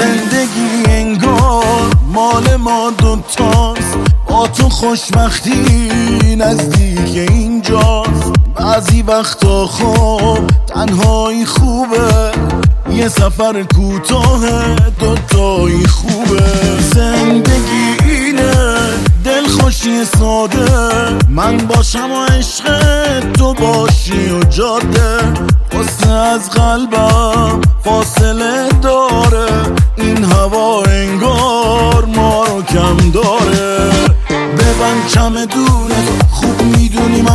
زندگی 0.00 0.82
انگار 0.88 1.90
مال 2.12 2.56
ما 2.56 2.90
دوتاست. 2.98 3.96
با 4.28 4.46
تو 4.48 4.68
خوشبختی 4.68 6.36
نزدیک 6.38 7.30
اینجاست. 7.30 8.32
بعضی 8.56 9.02
وقتا 9.02 9.66
خوب 9.66 10.38
تنهایی 10.66 11.46
خوبه. 11.46 12.32
یه 12.90 13.08
سفر 13.08 13.62
کوتاه 13.62 14.40
دوتایی 15.00 15.86
خوبه. 15.86 16.42
زندگی 16.94 17.96
اینه 18.04 18.52
دل 19.24 19.46
خوشی 19.46 20.04
ساده. 20.04 20.68
من 21.28 21.56
باشم 21.56 22.10
و 22.12 22.24
عشق 22.24 22.64
تو 23.32 23.54
باشی 23.54 24.30
و 24.30 24.42
جاده. 24.42 25.18
حسن 25.72 26.10
از 26.10 26.50
قلبم 26.50 27.60
فاصله 27.84 28.68
داره. 28.82 29.79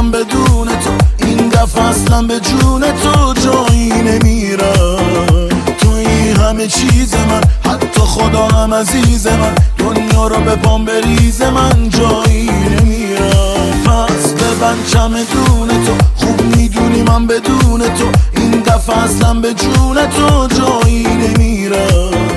من 0.06 0.12
بدون 0.12 0.68
تو 0.68 1.26
این 1.26 1.50
دفعه 1.50 1.84
اصلا 1.84 2.22
به 2.22 2.40
جون 2.40 2.82
تو 2.82 3.34
جایی 3.34 3.90
نمیرم 3.90 5.50
توی 5.80 6.32
همه 6.32 6.68
چیز 6.68 7.16
من 7.16 7.42
حتی 7.72 8.02
خدا 8.02 8.48
هم 8.48 8.74
عزیز 8.74 9.28
من 9.28 9.56
دنیا 9.78 10.28
رو 10.28 10.40
به 10.40 10.56
پام 10.56 10.86
بریز 10.86 11.42
من 11.42 11.90
جایی 11.90 12.50
نمیرم 12.50 13.82
پس 13.86 14.34
ببند 14.34 14.88
کم 14.94 15.10
دونه 15.10 15.86
تو 15.86 15.94
خوب 16.16 16.42
می‌دونی 16.58 17.02
من 17.02 17.28
بدون 17.28 17.82
تو. 17.82 18.12
این 18.42 18.52
دفعه 18.52 18.98
اصلا 18.98 19.34
به 19.34 19.54
جون 19.54 19.96
تو 19.96 20.48
جایی 20.48 21.04
نمیرم 21.04 22.36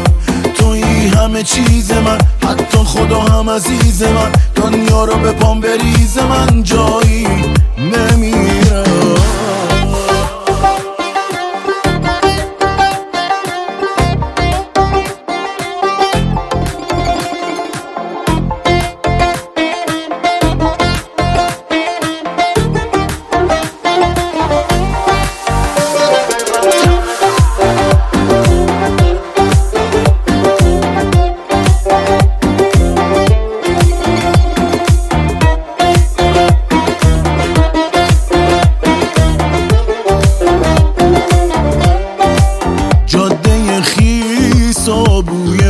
همه 1.29 1.43
چیز 1.43 1.93
من 1.93 2.19
حتی 2.49 2.79
خدا 2.79 3.21
هم 3.21 3.51
عزیز 3.51 4.03
من 4.03 4.33
دنیا 4.55 5.05
رو 5.05 5.19
به 5.19 5.33
پام 5.33 5.61
بریز 5.61 6.19
من 6.19 6.63
جایی 6.63 7.27
نمیرم 7.79 8.58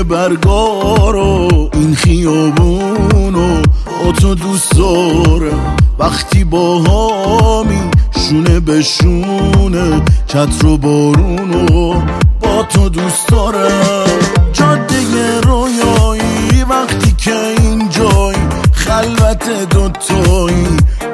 بوی 0.09 0.17
برگار 0.17 1.17
و 1.17 1.71
این 1.75 1.95
خیابون 1.95 3.35
و 3.35 3.63
با 3.87 4.13
تو 4.13 4.35
دوست 4.35 4.77
دارم. 4.77 5.77
وقتی 5.99 6.45
با 6.45 6.79
هامی 6.79 7.91
شونه 8.19 8.61
به 8.61 8.83
شونه 8.83 10.03
چتر 10.27 10.67
و 10.67 10.77
بارون 10.77 11.55
و 11.55 12.01
با 12.41 12.63
تو 12.63 12.89
دوست 12.89 13.29
دارم. 13.29 14.09
جاده 14.53 15.41
رویایی 15.41 16.65
وقتی 16.71 17.13
که 17.13 17.35
اینجایی 17.63 18.39
خلوت 18.73 19.69
دوتایی 19.71 20.67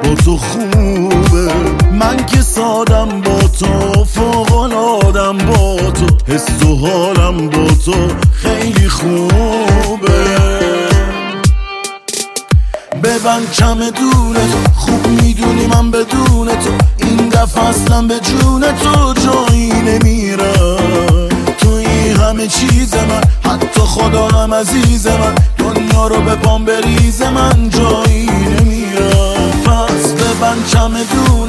با 0.03 0.15
تو 0.25 0.37
خوبه. 0.37 1.53
من 1.91 2.25
که 2.25 2.41
سادم 2.41 3.21
با 3.21 3.39
تو 3.59 4.04
حس 6.35 6.63
و 6.63 6.75
حالم 6.87 7.49
با 7.49 7.67
تو 7.85 7.93
خیلی 8.33 8.89
خوبه. 8.89 10.25
ببند 13.03 13.51
کم 13.51 13.75
دونه 13.75 14.39
تو 14.39 14.71
خوب 14.75 15.07
می‌دونی 15.07 15.67
من 15.67 15.91
بدون 15.91 16.47
تو. 16.47 16.71
این 16.97 17.29
دفعه 17.29 17.63
اصلا 17.63 18.01
به 18.01 18.19
جون 18.19 18.61
تو 18.61 19.13
جایی 19.13 19.71
نمیرم 19.81 21.29
توی 21.57 21.85
همه 22.09 22.47
چیز 22.47 22.95
من 22.95 23.51
حتی 23.51 23.81
خدا 23.81 24.27
هم 24.27 24.53
عزیز 24.53 25.07
من. 25.07 25.35
دنیا 25.57 26.07
رو 26.07 26.21
به 26.21 26.35
پام 26.35 26.65
بریز 26.65 27.21
من 27.21 27.69
جایی 27.69 28.25
نمیرم. 28.25 29.51
پس 29.65 30.11
ببند 30.11 30.67
کم 30.67 30.91
دونه 30.91 31.44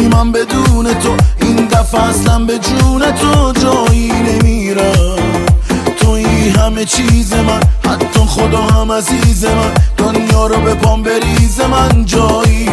می‌دونی 0.00 0.08
من 0.08 0.32
بدون 0.32 0.94
تو. 0.94 1.16
این 1.40 1.56
دفعه 1.56 2.02
اصلا 2.02 2.38
به 2.38 2.58
جون 2.58 3.10
تو 3.10 3.52
جایی 3.52 4.12
نمیرم. 4.12 5.46
توی 5.96 6.48
همه 6.48 6.84
چیز 6.84 7.32
من 7.34 7.60
حتی 7.90 8.20
خدا 8.20 8.62
هم 8.62 8.92
عزیز 8.92 9.44
من. 9.44 9.72
دنیا 9.96 10.46
رو 10.46 10.60
به 10.60 10.74
پام 10.74 11.02
بریز 11.02 11.60
من 11.60 12.04
جایی. 12.04 12.68